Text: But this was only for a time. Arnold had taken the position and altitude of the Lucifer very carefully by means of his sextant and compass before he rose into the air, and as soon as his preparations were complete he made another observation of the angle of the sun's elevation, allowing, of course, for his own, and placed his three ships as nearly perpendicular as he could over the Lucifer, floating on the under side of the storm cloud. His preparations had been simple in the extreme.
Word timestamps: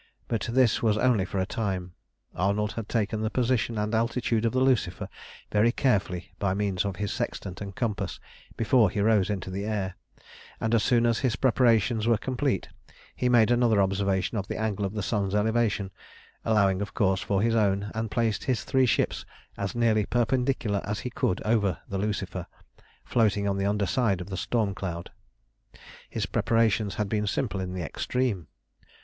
But 0.27 0.49
this 0.51 0.81
was 0.81 0.97
only 0.97 1.25
for 1.25 1.37
a 1.37 1.45
time. 1.45 1.93
Arnold 2.33 2.71
had 2.71 2.89
taken 2.89 3.21
the 3.21 3.29
position 3.29 3.77
and 3.77 3.93
altitude 3.93 4.45
of 4.45 4.51
the 4.51 4.59
Lucifer 4.59 5.07
very 5.51 5.71
carefully 5.71 6.33
by 6.39 6.55
means 6.55 6.85
of 6.85 6.95
his 6.95 7.13
sextant 7.13 7.61
and 7.61 7.75
compass 7.75 8.19
before 8.57 8.89
he 8.89 8.99
rose 8.99 9.29
into 9.29 9.51
the 9.51 9.63
air, 9.63 9.95
and 10.59 10.73
as 10.73 10.81
soon 10.81 11.05
as 11.05 11.19
his 11.19 11.35
preparations 11.35 12.07
were 12.07 12.17
complete 12.17 12.67
he 13.15 13.29
made 13.29 13.51
another 13.51 13.79
observation 13.79 14.39
of 14.39 14.47
the 14.47 14.57
angle 14.57 14.85
of 14.85 14.93
the 14.95 15.03
sun's 15.03 15.35
elevation, 15.35 15.91
allowing, 16.43 16.81
of 16.81 16.95
course, 16.95 17.21
for 17.21 17.43
his 17.43 17.53
own, 17.53 17.91
and 17.93 18.09
placed 18.09 18.45
his 18.45 18.63
three 18.63 18.87
ships 18.87 19.23
as 19.55 19.75
nearly 19.75 20.07
perpendicular 20.07 20.81
as 20.83 21.01
he 21.01 21.11
could 21.11 21.39
over 21.45 21.77
the 21.87 21.99
Lucifer, 21.99 22.47
floating 23.05 23.47
on 23.47 23.55
the 23.59 23.67
under 23.67 23.85
side 23.85 24.19
of 24.19 24.31
the 24.31 24.35
storm 24.35 24.73
cloud. 24.73 25.11
His 26.09 26.25
preparations 26.25 26.95
had 26.95 27.07
been 27.07 27.27
simple 27.27 27.59
in 27.61 27.73
the 27.75 27.83
extreme. 27.83 28.47